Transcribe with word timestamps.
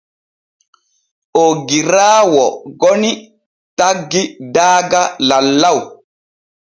Oggiraawo 1.43 2.45
goni 2.81 3.11
taggi 3.77 4.23
daaga 4.53 5.01
lallaw. 5.27 5.77